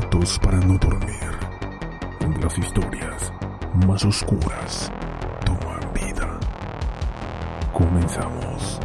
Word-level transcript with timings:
Relatos 0.00 0.38
para 0.38 0.56
no 0.60 0.78
dormir, 0.78 1.38
las 2.40 2.56
historias 2.56 3.32
más 3.86 4.02
oscuras 4.02 4.90
toman 5.44 5.92
vida. 5.92 6.40
Comenzamos. 7.70 8.80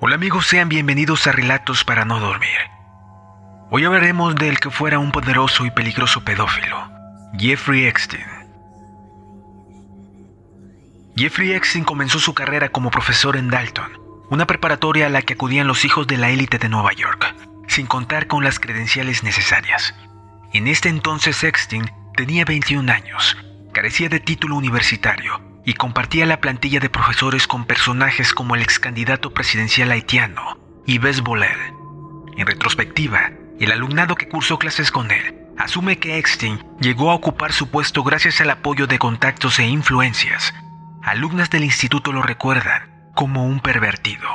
Hola 0.00 0.16
amigos, 0.16 0.46
sean 0.46 0.68
bienvenidos 0.68 1.26
a 1.26 1.32
Relatos 1.32 1.82
para 1.84 2.04
no 2.04 2.20
dormir. 2.20 2.75
Hoy 3.68 3.84
hablaremos 3.84 4.36
del 4.36 4.60
que 4.60 4.70
fuera 4.70 5.00
un 5.00 5.10
poderoso 5.10 5.66
y 5.66 5.72
peligroso 5.72 6.22
pedófilo, 6.22 6.88
Jeffrey 7.36 7.86
Epstein. 7.86 8.24
Jeffrey 11.16 11.52
Epstein 11.52 11.84
comenzó 11.84 12.20
su 12.20 12.32
carrera 12.32 12.68
como 12.68 12.92
profesor 12.92 13.36
en 13.36 13.48
Dalton, 13.48 13.90
una 14.30 14.46
preparatoria 14.46 15.06
a 15.06 15.08
la 15.08 15.22
que 15.22 15.32
acudían 15.32 15.66
los 15.66 15.84
hijos 15.84 16.06
de 16.06 16.16
la 16.16 16.30
élite 16.30 16.58
de 16.58 16.68
Nueva 16.68 16.92
York, 16.92 17.34
sin 17.66 17.88
contar 17.88 18.28
con 18.28 18.44
las 18.44 18.60
credenciales 18.60 19.24
necesarias. 19.24 19.96
En 20.52 20.68
este 20.68 20.88
entonces 20.88 21.42
Epstein 21.42 21.90
tenía 22.14 22.44
21 22.44 22.92
años, 22.92 23.36
carecía 23.72 24.08
de 24.08 24.20
título 24.20 24.54
universitario 24.54 25.40
y 25.64 25.74
compartía 25.74 26.24
la 26.24 26.40
plantilla 26.40 26.78
de 26.78 26.88
profesores 26.88 27.48
con 27.48 27.64
personajes 27.64 28.32
como 28.32 28.54
el 28.54 28.62
ex 28.62 28.78
candidato 28.78 29.34
presidencial 29.34 29.90
haitiano, 29.90 30.56
Yves 30.86 31.20
Bollel. 31.22 31.74
En 32.36 32.46
retrospectiva, 32.46 33.32
el 33.60 33.72
alumnado 33.72 34.14
que 34.14 34.28
cursó 34.28 34.58
clases 34.58 34.90
con 34.90 35.10
él 35.10 35.46
asume 35.58 35.98
que 35.98 36.18
Epstein 36.18 36.62
llegó 36.80 37.10
a 37.10 37.14
ocupar 37.14 37.52
su 37.52 37.70
puesto 37.70 38.02
gracias 38.02 38.40
al 38.40 38.50
apoyo 38.50 38.86
de 38.86 38.98
contactos 38.98 39.58
e 39.58 39.66
influencias. 39.66 40.54
Alumnas 41.02 41.50
del 41.50 41.64
instituto 41.64 42.12
lo 42.12 42.22
recuerdan 42.22 43.10
como 43.14 43.46
un 43.46 43.60
pervertido. 43.60 44.28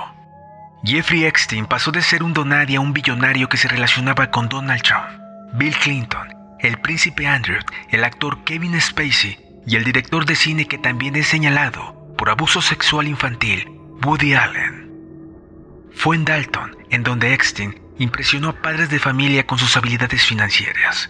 Jeffrey 0.83 1.25
Epstein 1.25 1.67
pasó 1.67 1.91
de 1.91 2.01
ser 2.01 2.23
un 2.23 2.33
donario 2.33 2.79
a 2.79 2.83
un 2.83 2.93
billonario 2.93 3.49
que 3.49 3.57
se 3.57 3.67
relacionaba 3.67 4.31
con 4.31 4.49
Donald 4.49 4.81
Trump, 4.81 5.05
Bill 5.53 5.75
Clinton, 5.75 6.27
el 6.59 6.79
príncipe 6.79 7.27
Andrew, 7.27 7.59
el 7.89 8.03
actor 8.03 8.43
Kevin 8.43 8.79
Spacey 8.79 9.37
y 9.67 9.75
el 9.75 9.83
director 9.83 10.25
de 10.25 10.35
cine 10.35 10.65
que 10.65 10.79
también 10.79 11.15
es 11.15 11.27
señalado 11.27 11.95
por 12.17 12.29
abuso 12.29 12.61
sexual 12.61 13.07
infantil, 13.07 13.69
Woody 14.03 14.33
Allen. 14.33 14.91
Fue 15.93 16.15
en 16.15 16.25
Dalton 16.25 16.75
en 16.89 17.03
donde 17.03 17.33
Epstein 17.33 17.80
impresionó 17.97 18.49
a 18.49 18.61
padres 18.61 18.89
de 18.89 18.99
familia 18.99 19.45
con 19.45 19.57
sus 19.57 19.75
habilidades 19.77 20.25
financieras. 20.25 21.09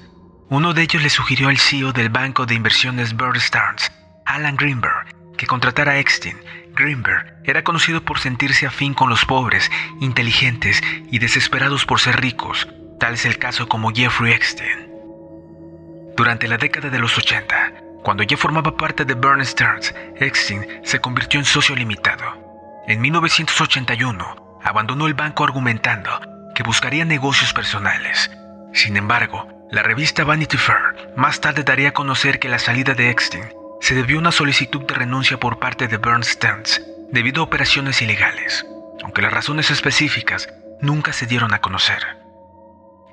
Uno 0.49 0.73
de 0.73 0.81
ellos 0.81 1.01
le 1.01 1.09
sugirió 1.09 1.47
al 1.47 1.57
CEO 1.57 1.93
del 1.93 2.09
banco 2.09 2.45
de 2.45 2.55
inversiones 2.55 3.15
Bear 3.15 3.39
Stearns, 3.39 3.91
Alan 4.25 4.57
Greenberg, 4.57 5.15
que 5.37 5.47
contratara 5.47 5.93
a 5.93 5.97
Epstein. 5.97 6.37
Greenberg 6.75 7.41
era 7.45 7.63
conocido 7.63 8.03
por 8.03 8.19
sentirse 8.19 8.67
afín 8.67 8.93
con 8.93 9.09
los 9.09 9.25
pobres, 9.25 9.71
inteligentes 9.99 10.81
y 11.09 11.19
desesperados 11.19 11.85
por 11.85 11.99
ser 11.99 12.19
ricos, 12.19 12.67
tal 12.99 13.13
es 13.13 13.25
el 13.25 13.37
caso 13.37 13.67
como 13.67 13.91
Jeffrey 13.91 14.33
Epstein. 14.33 14.89
Durante 16.17 16.47
la 16.47 16.57
década 16.57 16.89
de 16.89 16.99
los 16.99 17.17
80, 17.17 17.73
cuando 18.03 18.23
ya 18.23 18.35
formaba 18.35 18.75
parte 18.75 19.05
de 19.05 19.13
Bear 19.13 19.45
Stearns, 19.45 19.93
Epstein 20.17 20.81
se 20.83 20.99
convirtió 20.99 21.39
en 21.39 21.45
socio 21.45 21.75
limitado. 21.75 22.83
En 22.87 22.99
1981, 22.99 24.59
abandonó 24.63 25.07
el 25.07 25.13
banco 25.13 25.43
argumentando 25.43 26.09
que 26.55 26.63
buscaría 26.63 27.05
negocios 27.05 27.53
personales. 27.53 28.29
Sin 28.73 28.97
embargo, 28.97 29.47
la 29.71 29.83
revista 29.83 30.23
Vanity 30.23 30.57
Fair 30.57 31.13
más 31.15 31.39
tarde 31.39 31.63
daría 31.63 31.89
a 31.89 31.93
conocer 31.93 32.39
que 32.39 32.49
la 32.49 32.59
salida 32.59 32.93
de 32.93 33.09
Epstein 33.09 33.45
se 33.79 33.95
debió 33.95 34.17
a 34.17 34.19
una 34.19 34.31
solicitud 34.31 34.81
de 34.81 34.93
renuncia 34.93 35.39
por 35.39 35.59
parte 35.59 35.87
de 35.87 35.97
Bernstein 35.97 36.63
debido 37.11 37.41
a 37.41 37.45
operaciones 37.45 38.01
ilegales, 38.01 38.65
aunque 39.03 39.21
las 39.21 39.33
razones 39.33 39.71
específicas 39.71 40.49
nunca 40.81 41.13
se 41.13 41.25
dieron 41.25 41.53
a 41.53 41.61
conocer. 41.61 42.01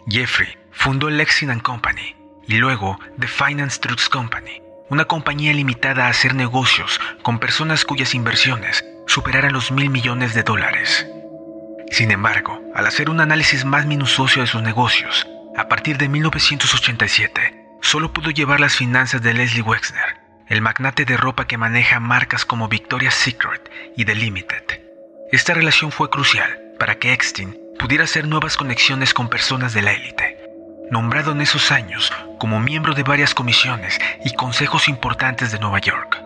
Jeffrey 0.09 0.56
fundó 0.72 1.10
Lexington 1.10 1.60
Company 1.60 2.16
y 2.47 2.56
luego 2.56 2.99
The 3.19 3.28
Finance 3.28 3.78
Trucks 3.81 4.09
Company, 4.09 4.62
una 4.88 5.05
compañía 5.05 5.53
limitada 5.53 6.06
a 6.06 6.10
hacer 6.10 6.34
negocios 6.34 7.00
con 7.22 7.38
personas 7.38 7.84
cuyas 7.84 8.15
inversiones 8.15 8.84
superaran 9.06 9.53
los 9.53 9.70
mil 9.70 9.91
millones 9.91 10.34
de 10.34 10.43
dólares. 10.43 11.06
Sin 11.91 12.10
embargo, 12.10 12.60
al 12.75 12.87
hacer 12.87 13.10
un 13.10 13.21
análisis 13.21 13.65
más 13.65 13.87
minucioso 13.87 14.41
de 14.41 14.47
sus 14.47 14.62
negocios, 14.62 15.26
a 15.56 15.69
partir 15.69 15.97
de 15.97 16.09
1987, 16.09 17.78
solo 17.81 18.12
pudo 18.12 18.31
llevar 18.31 18.60
las 18.60 18.76
finanzas 18.76 19.22
de 19.22 19.34
Leslie 19.34 19.62
Wexner, 19.62 20.21
el 20.49 20.60
magnate 20.60 21.04
de 21.04 21.16
ropa 21.16 21.47
que 21.47 21.59
maneja 21.59 21.99
marcas 21.99 22.44
como 22.44 22.69
Victoria's 22.69 23.15
Secret 23.15 23.71
y 23.97 24.04
The 24.04 24.15
Limited. 24.15 24.62
Esta 25.32 25.54
relación 25.54 25.91
fue 25.91 26.10
crucial 26.10 26.59
para 26.78 26.99
que 26.99 27.12
Epstein 27.12 27.59
pudiera 27.78 28.05
hacer 28.05 28.26
nuevas 28.28 28.56
conexiones 28.56 29.15
con 29.15 29.28
personas 29.28 29.72
de 29.72 29.82
la 29.82 29.93
élite. 29.93 30.38
Nombrado 30.91 31.32
en 31.32 31.41
esos 31.41 31.72
años 31.72 32.12
como 32.38 32.60
miembro 32.60 32.94
de 32.94 33.03
varias 33.03 33.34
comisiones 33.34 33.99
y 34.25 34.34
consejos 34.34 34.88
importantes 34.88 35.53
de 35.53 35.59
Nueva 35.59 35.81
York. 35.81 36.22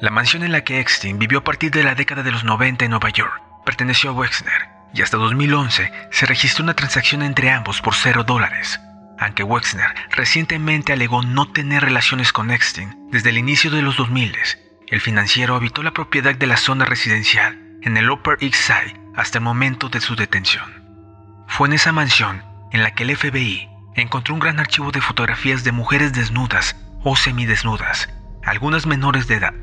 La 0.00 0.10
mansión 0.10 0.42
en 0.42 0.52
la 0.52 0.64
que 0.64 0.80
Epstein 0.80 1.18
vivió 1.18 1.38
a 1.38 1.44
partir 1.44 1.70
de 1.70 1.84
la 1.84 1.94
década 1.94 2.22
de 2.22 2.32
los 2.32 2.44
90 2.44 2.84
en 2.84 2.90
Nueva 2.90 3.10
York 3.10 3.43
perteneció 3.64 4.10
a 4.10 4.12
Wexner 4.12 4.68
y 4.94 5.02
hasta 5.02 5.16
2011 5.16 5.90
se 6.10 6.26
registró 6.26 6.62
una 6.62 6.74
transacción 6.74 7.22
entre 7.22 7.50
ambos 7.50 7.80
por 7.80 7.94
0 7.94 8.24
dólares. 8.24 8.80
Aunque 9.18 9.42
Wexner 9.42 9.94
recientemente 10.10 10.92
alegó 10.92 11.22
no 11.22 11.50
tener 11.50 11.82
relaciones 11.82 12.32
con 12.32 12.50
Epstein 12.50 13.08
desde 13.10 13.30
el 13.30 13.38
inicio 13.38 13.70
de 13.70 13.82
los 13.82 13.96
2000, 13.96 14.36
el 14.88 15.00
financiero 15.00 15.56
habitó 15.56 15.82
la 15.82 15.92
propiedad 15.92 16.34
de 16.34 16.46
la 16.46 16.56
zona 16.56 16.84
residencial 16.84 17.58
en 17.82 17.96
el 17.96 18.10
Upper 18.10 18.38
East 18.40 18.54
Side 18.54 19.00
hasta 19.16 19.38
el 19.38 19.44
momento 19.44 19.88
de 19.88 20.00
su 20.00 20.16
detención. 20.16 20.84
Fue 21.48 21.68
en 21.68 21.74
esa 21.74 21.92
mansión 21.92 22.44
en 22.72 22.82
la 22.82 22.94
que 22.94 23.04
el 23.04 23.16
FBI 23.16 23.68
encontró 23.94 24.34
un 24.34 24.40
gran 24.40 24.58
archivo 24.58 24.90
de 24.90 25.00
fotografías 25.00 25.64
de 25.64 25.72
mujeres 25.72 26.12
desnudas 26.12 26.76
o 27.02 27.16
semidesnudas, 27.16 28.08
algunas 28.44 28.86
menores 28.86 29.28
de 29.28 29.36
edad. 29.36 29.54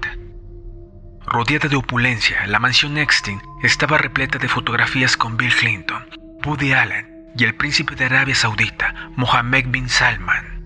Rodeada 1.31 1.69
de 1.69 1.77
opulencia, 1.77 2.45
la 2.47 2.59
mansión 2.59 2.97
Epstein 2.97 3.41
estaba 3.63 3.97
repleta 3.97 4.37
de 4.37 4.49
fotografías 4.49 5.15
con 5.15 5.37
Bill 5.37 5.55
Clinton, 5.55 6.05
Woody 6.43 6.73
Allen 6.73 7.31
y 7.37 7.45
el 7.45 7.55
príncipe 7.55 7.95
de 7.95 8.03
Arabia 8.03 8.35
Saudita, 8.35 8.93
Mohammed 9.15 9.67
bin 9.67 9.87
Salman. 9.87 10.61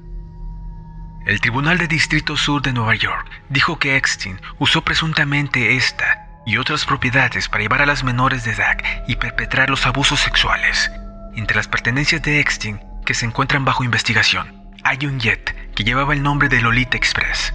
El 1.27 1.39
Tribunal 1.39 1.77
de 1.77 1.88
Distrito 1.88 2.35
Sur 2.35 2.63
de 2.63 2.73
Nueva 2.73 2.95
York 2.95 3.29
dijo 3.50 3.77
que 3.77 3.95
Epstein 3.95 4.41
usó 4.57 4.83
presuntamente 4.83 5.75
esta 5.75 6.41
y 6.47 6.57
otras 6.57 6.83
propiedades 6.83 7.47
para 7.47 7.62
llevar 7.62 7.83
a 7.83 7.85
las 7.85 8.03
menores 8.03 8.44
de 8.44 8.53
edad 8.53 8.79
y 9.07 9.17
perpetrar 9.17 9.69
los 9.69 9.85
abusos 9.85 10.19
sexuales. 10.19 10.91
Entre 11.35 11.56
las 11.56 11.67
pertenencias 11.67 12.23
de 12.23 12.39
Epstein 12.39 12.81
que 13.06 13.13
se 13.13 13.27
encuentran 13.27 13.65
bajo 13.65 13.83
investigación, 13.83 14.65
hay 14.83 15.06
un 15.06 15.19
jet 15.19 15.56
que 15.75 15.83
llevaba 15.83 16.13
el 16.13 16.23
nombre 16.23 16.50
de 16.50 16.59
Lolita 16.59 16.97
Express. 16.97 17.53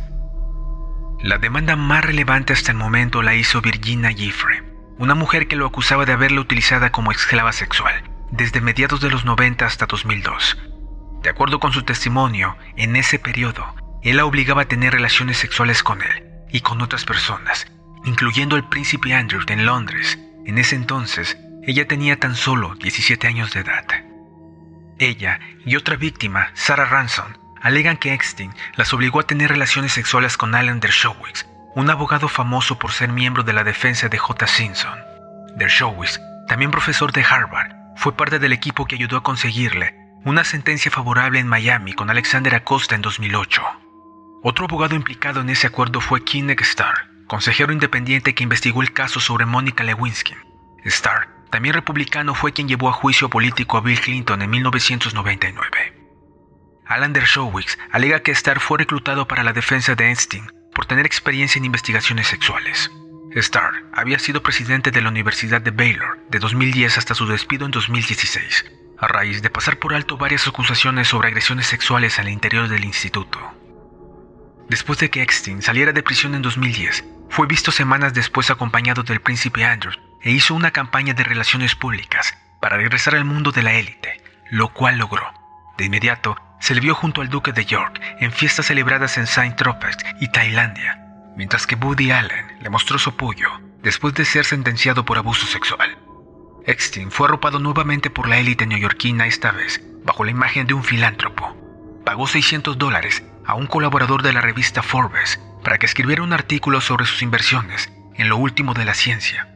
La 1.23 1.37
demanda 1.37 1.77
más 1.77 2.03
relevante 2.03 2.55
hasta 2.55 2.73
el 2.73 2.79
momento 2.79 3.21
la 3.21 3.35
hizo 3.35 3.61
Virginia 3.61 4.11
Giffre, 4.11 4.63
una 4.97 5.15
mujer 5.15 5.49
que 5.49 5.57
lo 5.57 5.67
acusaba 5.67 6.07
de 6.07 6.13
haberla 6.13 6.41
utilizada 6.41 6.91
como 6.93 7.13
esclava 7.13 7.53
sexual 7.53 8.11
desde 8.31 8.63
mediados 8.63 9.01
de 9.01 9.11
los 9.11 9.27
90 9.27 9.67
hasta 9.67 9.85
2002. 9.85 10.57
De 11.23 11.29
acuerdo 11.29 11.61
con 11.61 11.73
su 11.73 11.83
testimonio, 11.83 12.57
en 12.77 12.97
ese 12.97 13.19
periodo, 13.19 13.75
él 14.03 14.17
la 14.17 14.25
obligaba 14.25 14.63
a 14.63 14.69
tener 14.69 14.95
relaciones 14.95 15.37
sexuales 15.37 15.83
con 15.83 16.01
él 16.01 16.25
y 16.51 16.61
con 16.61 16.81
otras 16.81 17.05
personas, 17.05 17.67
incluyendo 18.05 18.57
el 18.57 18.65
príncipe 18.65 19.13
Andrew 19.13 19.43
en 19.49 19.67
Londres. 19.67 20.19
En 20.47 20.57
ese 20.57 20.75
entonces, 20.75 21.37
ella 21.67 21.87
tenía 21.87 22.19
tan 22.19 22.35
solo 22.35 22.77
17 22.77 23.27
años 23.27 23.53
de 23.53 23.61
edad. 23.61 23.85
Ella 24.99 25.39
y 25.67 25.77
otra 25.77 25.97
víctima, 25.97 26.51
Sarah 26.55 26.87
Ransom, 26.87 27.35
alegan 27.61 27.97
que 27.97 28.13
Eckstein 28.15 28.55
las 28.77 28.93
obligó 28.93 29.21
a 29.21 29.25
tener 29.25 29.51
relaciones 29.51 29.93
sexuales 29.93 30.37
con 30.37 30.55
Alan 30.55 30.81
Dershowitz, 30.81 31.47
un 31.75 31.91
abogado 31.91 32.29
famoso 32.29 32.79
por 32.79 32.93
ser 32.93 33.11
miembro 33.11 33.43
de 33.43 33.53
la 33.53 33.65
defensa 33.65 34.09
de 34.09 34.19
J. 34.19 34.47
Simpson. 34.47 34.99
Dershowitz, 35.57 36.21
también 36.49 36.71
profesor 36.71 37.13
de 37.13 37.25
Harvard, 37.25 37.73
fue 37.97 38.17
parte 38.17 38.39
del 38.39 38.53
equipo 38.53 38.87
que 38.87 38.97
ayudó 38.97 39.19
a 39.19 39.23
conseguirle 39.23 39.95
una 40.25 40.45
sentencia 40.45 40.91
favorable 40.91 41.39
en 41.39 41.49
Miami 41.49 41.93
con 41.93 42.11
Alexander 42.11 42.55
Acosta 42.55 42.95
en 42.95 43.03
2008. 43.03 43.63
Otro 44.43 44.67
abogado 44.67 44.95
implicado 44.95 45.41
en 45.41 45.51
ese 45.51 45.67
acuerdo 45.67 46.01
fue 46.01 46.25
Kinnick 46.25 46.61
Starr, 46.63 47.09
consejero 47.27 47.73
independiente 47.73 48.35
que 48.35 48.43
investigó 48.43 48.83
el 48.83 48.93
caso 48.93 49.21
sobre 49.21 49.47
Mónica 49.47 49.85
Lewinsky. 49.85 50.35
Starr, 50.85 51.29
también 51.51 51.75
republicano, 51.75 52.35
fue 52.35 52.53
quien 52.53 52.69
llevó 52.69 52.89
a 52.89 52.93
juicio 52.93 53.29
político 53.29 53.77
a 53.77 53.81
Bill 53.81 54.01
Clinton 54.01 54.43
en 54.43 54.51
1999. 54.51 55.90
Alan 56.91 57.13
Dershowitz 57.13 57.79
alega 57.93 58.19
que 58.19 58.33
Starr 58.33 58.59
fue 58.59 58.79
reclutado 58.79 59.29
para 59.29 59.45
la 59.45 59.53
defensa 59.53 59.95
de 59.95 60.07
Einstein 60.07 60.53
por 60.75 60.87
tener 60.87 61.07
experiencia 61.07 61.61
en 61.61 61.65
investigaciones 61.65 62.27
sexuales. 62.27 62.91
Starr 63.31 63.85
había 63.93 64.19
sido 64.19 64.43
presidente 64.43 64.91
de 64.91 65.01
la 65.01 65.09
Universidad 65.09 65.61
de 65.61 65.71
Baylor 65.71 66.19
de 66.31 66.41
2010 66.41 66.99
hasta 66.99 67.15
su 67.15 67.27
despido 67.27 67.65
en 67.65 67.71
2016, 67.71 68.65
a 68.99 69.07
raíz 69.07 69.41
de 69.41 69.51
pasar 69.51 69.79
por 69.79 69.95
alto 69.95 70.17
varias 70.17 70.49
acusaciones 70.49 71.07
sobre 71.07 71.29
agresiones 71.29 71.69
sexuales 71.69 72.19
al 72.19 72.29
interior 72.29 72.67
del 72.67 72.85
instituto. 72.85 73.39
Después 74.69 74.99
de 74.99 75.11
que 75.11 75.23
Eckstein 75.23 75.63
saliera 75.63 75.93
de 75.93 76.03
prisión 76.03 76.35
en 76.35 76.43
2010, 76.43 77.05
fue 77.29 77.47
visto 77.47 77.71
semanas 77.71 78.15
después 78.15 78.51
acompañado 78.51 79.05
del 79.05 79.21
príncipe 79.21 79.65
Andrew 79.65 79.93
e 80.23 80.33
hizo 80.33 80.57
una 80.57 80.73
campaña 80.73 81.15
de 81.15 81.23
relaciones 81.23 81.77
públicas 81.77 82.37
para 82.61 82.79
regresar 82.79 83.15
al 83.15 83.25
mundo 83.25 83.53
de 83.53 83.63
la 83.63 83.75
élite, 83.75 84.21
lo 84.51 84.73
cual 84.73 84.99
logró. 84.99 85.33
De 85.79 85.85
inmediato, 85.85 86.37
se 86.61 86.75
le 86.75 86.81
vio 86.81 86.95
junto 86.95 87.21
al 87.21 87.29
duque 87.29 87.53
de 87.53 87.65
York 87.65 88.01
en 88.21 88.33
fiestas 88.33 88.67
celebradas 88.67 89.19
en 89.19 89.27
Saint-Tropez 89.27 89.97
y 90.21 90.29
Tailandia, 90.29 91.01
mientras 91.37 91.67
que 91.67 91.75
Woody 91.75 92.11
Allen 92.11 92.59
le 92.61 92.71
mostró 92.71 92.99
su 92.99 93.11
apoyo 93.11 93.49
después 93.83 94.15
de 94.15 94.25
ser 94.25 94.45
sentenciado 94.45 95.05
por 95.05 95.19
abuso 95.19 95.47
sexual. 95.47 95.99
Eckstein 96.67 97.11
fue 97.11 97.27
arropado 97.27 97.59
nuevamente 97.59 98.11
por 98.11 98.29
la 98.29 98.39
élite 98.39 98.67
neoyorquina 98.67 99.27
esta 99.27 99.51
vez 99.51 99.83
bajo 100.05 100.25
la 100.25 100.31
imagen 100.31 100.67
de 100.67 100.75
un 100.75 100.85
filántropo. 100.85 101.57
Pagó 102.05 102.27
600 102.27 102.79
dólares 102.79 103.23
a 103.47 103.55
un 103.55 103.67
colaborador 103.67 104.23
de 104.23 104.33
la 104.33 104.41
revista 104.41 104.83
Forbes 104.83 105.41
para 105.65 105.79
que 105.79 105.87
escribiera 105.87 106.23
un 106.23 106.33
artículo 106.33 106.81
sobre 106.81 107.07
sus 107.07 107.23
inversiones 107.23 107.91
en 108.15 108.29
lo 108.29 108.37
último 108.37 108.75
de 108.75 108.85
la 108.85 108.95
ciencia. 108.95 109.49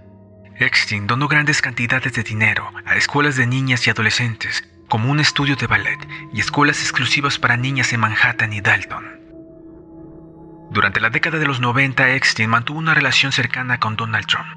Eckstein 0.56 1.06
donó 1.06 1.28
grandes 1.28 1.60
cantidades 1.60 2.12
de 2.12 2.22
dinero 2.22 2.70
a 2.86 2.96
escuelas 2.96 3.36
de 3.36 3.46
niñas 3.46 3.86
y 3.86 3.90
adolescentes, 3.90 4.64
como 4.88 5.10
un 5.10 5.20
estudio 5.20 5.56
de 5.56 5.66
ballet 5.66 5.98
y 6.32 6.40
escuelas 6.40 6.80
exclusivas 6.80 7.38
para 7.38 7.56
niñas 7.56 7.92
en 7.92 8.00
Manhattan 8.00 8.52
y 8.52 8.60
Dalton. 8.60 9.20
Durante 10.70 11.00
la 11.00 11.10
década 11.10 11.38
de 11.38 11.46
los 11.46 11.60
90, 11.60 12.10
Eckstein 12.10 12.50
mantuvo 12.50 12.78
una 12.78 12.94
relación 12.94 13.32
cercana 13.32 13.78
con 13.78 13.96
Donald 13.96 14.26
Trump. 14.26 14.48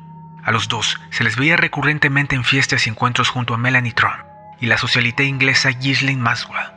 A 0.44 0.52
los 0.52 0.68
dos 0.68 1.00
se 1.12 1.24
les 1.24 1.36
veía 1.36 1.58
recurrentemente 1.58 2.36
en 2.36 2.44
fiestas 2.44 2.88
y 2.88 2.90
encuentros 2.90 3.30
junto 3.30 3.54
a 3.54 3.58
Melanie 3.58 3.94
Trump 3.94 4.18
y 4.60 4.66
la 4.66 4.78
socialité 4.78 5.26
inglesa 5.26 5.70
Ghislaine 5.70 6.22
Maxwell. 6.22 6.72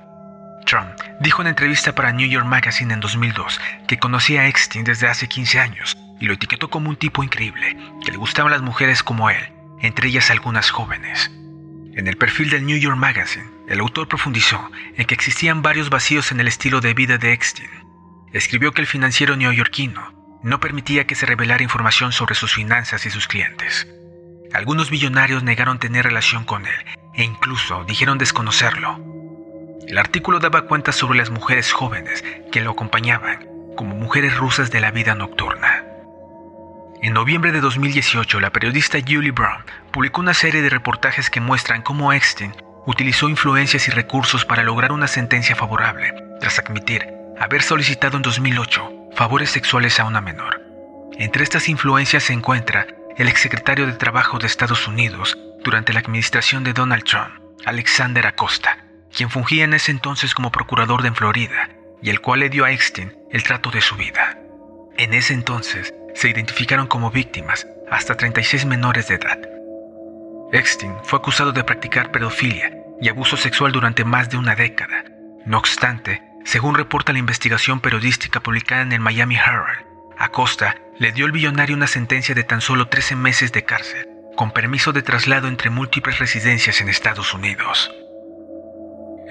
Trump 0.67 0.91
dijo 1.21 1.43
en 1.43 1.49
entrevista 1.49 1.95
para 1.95 2.13
New 2.13 2.29
York 2.29 2.47
Magazine 2.47 2.93
en 2.93 3.01
2002 3.01 3.61
que 3.89 3.99
conocía 3.99 4.43
a 4.43 4.47
Eckstein 4.47 4.85
desde 4.85 5.09
hace 5.09 5.29
15 5.29 5.59
años 5.59 5.97
y 6.21 6.27
lo 6.27 6.35
etiquetó 6.35 6.69
como 6.69 6.91
un 6.91 6.97
tipo 6.97 7.25
increíble, 7.25 7.77
que 8.05 8.13
le 8.13 8.19
gustaban 8.19 8.53
las 8.53 8.61
mujeres 8.61 9.03
como 9.03 9.31
él, 9.31 9.53
entre 9.81 10.09
ellas 10.09 10.31
algunas 10.31 10.71
jóvenes. 10.71 11.31
En 12.01 12.09
el 12.09 12.17
perfil 12.17 12.49
del 12.49 12.65
New 12.65 12.79
York 12.79 12.97
Magazine, 12.97 13.45
el 13.69 13.81
autor 13.81 14.09
profundizó 14.09 14.71
en 14.97 15.05
que 15.05 15.13
existían 15.13 15.61
varios 15.61 15.91
vacíos 15.91 16.33
en 16.33 16.41
el 16.41 16.49
estilo 16.49 16.81
de 16.81 16.95
vida 16.95 17.19
de 17.19 17.35
Eckstein 17.35 17.69
escribió 18.33 18.73
que 18.73 18.81
el 18.81 18.87
financiero 18.87 19.37
neoyorquino 19.37 20.15
no 20.43 20.61
permitía 20.61 21.07
que 21.07 21.15
se 21.15 21.27
revelara 21.27 21.63
información 21.63 22.13
sobre 22.13 22.37
sus 22.37 22.55
finanzas 22.55 23.05
y 23.05 23.11
sus 23.11 23.29
clientes. 23.29 23.87
Algunos 24.55 24.91
millonarios 24.91 25.43
negaron 25.43 25.79
tener 25.79 26.07
relación 26.07 26.45
con 26.45 26.65
él 26.65 26.87
e 27.13 27.23
incluso 27.23 27.85
dijeron 27.85 28.17
desconocerlo. 28.17 28.99
El 29.87 29.99
artículo 29.99 30.39
daba 30.39 30.63
cuenta 30.63 30.93
sobre 30.93 31.19
las 31.19 31.29
mujeres 31.29 31.71
jóvenes 31.71 32.25
que 32.51 32.63
lo 32.63 32.71
acompañaban 32.71 33.47
como 33.77 33.95
mujeres 33.95 34.39
rusas 34.39 34.71
de 34.71 34.81
la 34.81 34.91
vida 34.91 35.15
nocturna. 35.15 35.70
En 37.03 37.15
noviembre 37.15 37.51
de 37.51 37.63
2018, 37.63 38.41
la 38.41 38.51
periodista 38.51 38.99
Julie 38.99 39.31
Brown 39.31 39.65
publicó 39.91 40.21
una 40.21 40.35
serie 40.35 40.61
de 40.61 40.69
reportajes 40.69 41.31
que 41.31 41.41
muestran 41.41 41.81
cómo 41.81 42.13
Eckstein 42.13 42.55
utilizó 42.85 43.31
influencias 43.31 43.89
y 43.89 43.91
recursos 43.91 44.45
para 44.45 44.63
lograr 44.63 44.93
una 44.93 45.07
sentencia 45.07 45.57
favorable, 45.57 46.13
tras 46.41 46.59
admitir 46.59 47.09
haber 47.39 47.63
solicitado 47.63 48.19
en 48.19 48.23
2008 48.23 49.13
favores 49.15 49.51
sexuales 49.51 49.99
a 49.99 50.05
una 50.05 50.21
menor. 50.21 50.61
Entre 51.19 51.43
estas 51.43 51.71
influencias 51.71 52.25
se 52.25 52.35
encuentra 52.35 52.87
el 53.17 53.29
exsecretario 53.29 53.87
de 53.87 53.95
Trabajo 53.95 54.39
de 54.39 54.47
Estados 54.47 54.87
Unidos 54.87 55.39
durante 55.65 55.95
la 55.95 56.01
administración 56.01 56.65
de 56.65 56.75
Donald 56.75 57.05
Trump, 57.05 57.31
Alexander 57.65 58.27
Acosta, 58.27 58.77
quien 59.15 59.31
fungía 59.31 59.65
en 59.65 59.73
ese 59.73 59.91
entonces 59.91 60.35
como 60.35 60.53
procurador 60.53 61.01
de 61.01 61.13
Florida 61.13 61.71
y 62.03 62.11
el 62.11 62.21
cual 62.21 62.41
le 62.41 62.51
dio 62.51 62.67
a 62.67 62.73
Eckstein 62.73 63.15
el 63.31 63.43
trato 63.43 63.71
de 63.71 63.81
su 63.81 63.97
vida. 63.97 64.39
En 64.99 65.15
ese 65.15 65.33
entonces 65.33 65.95
se 66.15 66.29
identificaron 66.29 66.87
como 66.87 67.11
víctimas 67.11 67.67
hasta 67.91 68.17
36 68.17 68.67
menores 68.67 69.09
de 69.09 69.17
edad. 69.17 69.39
Eckstein 70.53 70.95
fue 71.05 71.19
acusado 71.19 71.53
de 71.53 71.65
practicar 71.65 72.11
pedofilia 72.11 72.77
y 73.01 73.09
abuso 73.09 73.37
sexual 73.37 73.73
durante 73.73 74.05
más 74.05 74.31
de 74.31 74.37
una 74.37 74.55
década. 74.55 75.05
No 75.47 75.59
obstante, 75.59 76.23
según 76.45 76.75
reporta 76.75 77.13
la 77.13 77.19
investigación 77.19 77.81
periodística 77.81 78.41
publicada 78.41 78.83
en 78.83 78.93
el 78.93 79.01
Miami 79.01 79.37
Herald, 79.37 79.87
Acosta 80.19 80.77
le 80.99 81.13
dio 81.13 81.25
al 81.25 81.33
billonario 81.33 81.77
una 81.77 81.87
sentencia 81.87 82.35
de 82.35 82.45
tan 82.45 82.61
solo 82.61 82.89
13 82.89 83.17
meses 83.17 83.53
de 83.53 83.65
cárcel, 83.65 84.07
con 84.37 84.51
permiso 84.51 84.93
de 84.93 85.03
traslado 85.03 85.49
entre 85.49 85.71
múltiples 85.71 86.19
residencias 86.19 86.81
en 86.81 86.89
Estados 86.89 87.33
Unidos. 87.33 87.91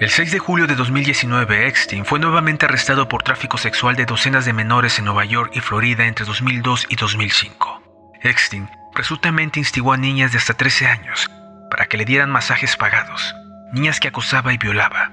El 0.00 0.08
6 0.08 0.32
de 0.32 0.38
julio 0.38 0.66
de 0.66 0.76
2019, 0.76 1.66
Eckstein 1.66 2.06
fue 2.06 2.18
nuevamente 2.18 2.64
arrestado 2.64 3.06
por 3.06 3.22
tráfico 3.22 3.58
sexual 3.58 3.96
de 3.96 4.06
docenas 4.06 4.46
de 4.46 4.54
menores 4.54 4.98
en 4.98 5.04
Nueva 5.04 5.26
York 5.26 5.52
y 5.54 5.60
Florida 5.60 6.06
entre 6.06 6.24
2002 6.24 6.86
y 6.88 6.96
2005. 6.96 7.82
Eckstein 8.22 8.70
presuntamente 8.94 9.58
instigó 9.58 9.92
a 9.92 9.98
niñas 9.98 10.32
de 10.32 10.38
hasta 10.38 10.54
13 10.54 10.86
años 10.86 11.30
para 11.70 11.84
que 11.84 11.98
le 11.98 12.06
dieran 12.06 12.30
masajes 12.30 12.78
pagados, 12.78 13.34
niñas 13.74 14.00
que 14.00 14.08
acosaba 14.08 14.54
y 14.54 14.56
violaba. 14.56 15.12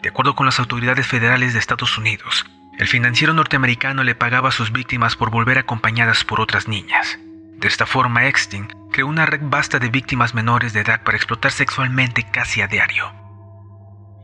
De 0.00 0.08
acuerdo 0.08 0.34
con 0.34 0.46
las 0.46 0.58
autoridades 0.58 1.06
federales 1.06 1.52
de 1.52 1.58
Estados 1.58 1.98
Unidos, 1.98 2.46
el 2.78 2.88
financiero 2.88 3.34
norteamericano 3.34 4.04
le 4.04 4.14
pagaba 4.14 4.48
a 4.48 4.52
sus 4.52 4.72
víctimas 4.72 5.16
por 5.16 5.28
volver 5.28 5.58
acompañadas 5.58 6.24
por 6.24 6.40
otras 6.40 6.66
niñas. 6.66 7.18
De 7.58 7.68
esta 7.68 7.84
forma, 7.84 8.24
Eckstein 8.24 8.68
creó 8.90 9.06
una 9.06 9.26
red 9.26 9.42
vasta 9.42 9.78
de 9.78 9.90
víctimas 9.90 10.32
menores 10.32 10.72
de 10.72 10.80
edad 10.80 11.02
para 11.02 11.18
explotar 11.18 11.52
sexualmente 11.52 12.22
casi 12.22 12.62
a 12.62 12.68
diario. 12.68 13.27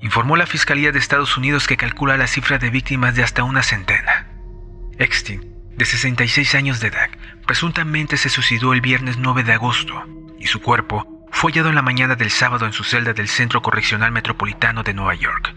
Informó 0.01 0.37
la 0.37 0.47
Fiscalía 0.47 0.93
de 0.93 0.99
Estados 0.99 1.37
Unidos 1.37 1.67
que 1.67 1.77
calcula 1.77 2.17
la 2.17 2.27
cifra 2.27 2.59
de 2.59 2.71
víctimas 2.71 3.15
de 3.15 3.23
hasta 3.23 3.45
una 3.45 3.63
centena. 3.63 4.29
Eckstein, 4.99 5.55
de 5.77 5.85
66 5.85 6.55
años 6.55 6.81
de 6.81 6.89
edad, 6.89 7.09
presuntamente 7.47 8.17
se 8.17 8.29
suicidó 8.29 8.73
el 8.73 8.81
viernes 8.81 9.17
9 9.19 9.45
de 9.45 9.53
agosto 9.55 10.05
y 10.39 10.47
su 10.47 10.61
cuerpo 10.61 11.27
fue 11.31 11.51
hallado 11.51 11.69
en 11.69 11.75
la 11.75 11.83
mañana 11.83 12.15
del 12.15 12.31
sábado 12.31 12.65
en 12.65 12.73
su 12.73 12.85
celda 12.85 13.13
del 13.13 13.29
Centro 13.29 13.61
Correccional 13.61 14.13
Metropolitano 14.13 14.83
de 14.83 14.95
Nueva 14.95 15.15
York. 15.15 15.55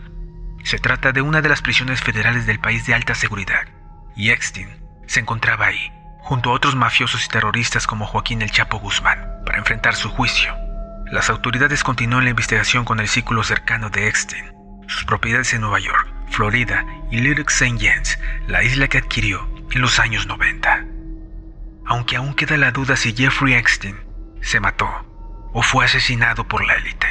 Se 0.63 0.79
trata 0.79 1.11
de 1.11 1.21
una 1.21 1.41
de 1.41 1.49
las 1.49 1.61
prisiones 1.61 2.01
federales 2.01 2.45
del 2.45 2.59
país 2.59 2.85
de 2.85 2.93
alta 2.93 3.15
seguridad, 3.15 3.67
y 4.15 4.31
Eckstein 4.31 4.69
se 5.05 5.19
encontraba 5.19 5.67
ahí, 5.67 5.91
junto 6.19 6.49
a 6.49 6.53
otros 6.53 6.75
mafiosos 6.75 7.25
y 7.25 7.29
terroristas 7.29 7.85
como 7.85 8.05
Joaquín 8.05 8.41
El 8.41 8.51
Chapo 8.51 8.79
Guzmán, 8.79 9.23
para 9.45 9.59
enfrentar 9.59 9.95
su 9.95 10.09
juicio. 10.09 10.66
Las 11.11 11.29
autoridades 11.29 11.85
continúan 11.85 12.25
la 12.25 12.31
investigación 12.31 12.83
con 12.83 12.99
el 12.99 13.07
círculo 13.07 13.41
cercano 13.43 13.89
de 13.89 14.09
Eckstein, 14.09 14.51
sus 14.87 15.05
propiedades 15.05 15.53
en 15.53 15.61
Nueva 15.61 15.79
York, 15.79 16.05
Florida 16.31 16.85
y 17.09 17.19
Lyric 17.19 17.49
St. 17.49 17.77
James, 17.79 18.19
la 18.47 18.61
isla 18.61 18.89
que 18.89 18.97
adquirió 18.97 19.47
en 19.71 19.81
los 19.81 19.99
años 19.99 20.27
90. 20.27 20.85
Aunque 21.85 22.17
aún 22.17 22.33
queda 22.33 22.57
la 22.57 22.71
duda 22.71 22.97
si 22.97 23.13
Jeffrey 23.13 23.53
Eckstein 23.53 23.95
se 24.41 24.59
mató 24.59 24.89
o 25.53 25.61
fue 25.61 25.85
asesinado 25.85 26.45
por 26.45 26.65
la 26.65 26.73
élite. 26.73 27.06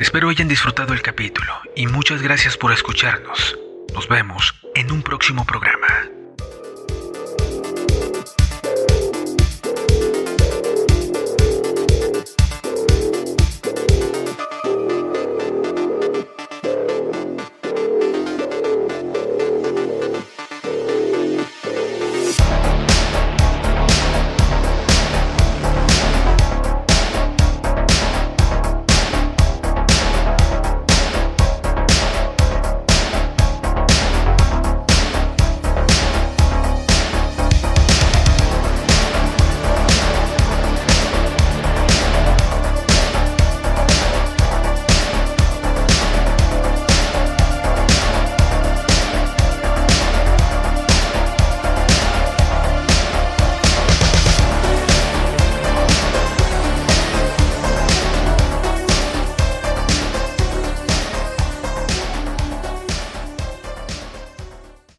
Espero 0.00 0.30
hayan 0.30 0.48
disfrutado 0.48 0.94
el 0.94 1.02
capítulo 1.02 1.52
y 1.76 1.86
muchas 1.86 2.22
gracias 2.22 2.56
por 2.56 2.72
escucharnos. 2.72 3.58
Nos 3.92 4.08
vemos 4.08 4.54
en 4.74 4.90
un 4.92 5.02
próximo 5.02 5.44
programa. 5.44 6.09